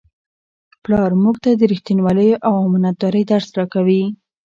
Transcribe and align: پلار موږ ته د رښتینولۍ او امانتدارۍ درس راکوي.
پلار 0.83 1.11
موږ 1.23 1.35
ته 1.43 1.49
د 1.59 1.61
رښتینولۍ 1.71 2.29
او 2.47 2.53
امانتدارۍ 2.65 3.23
درس 3.31 3.47
راکوي. 3.57 4.03